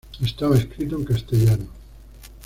[0.19, 1.65] Estaba escrito en castellano.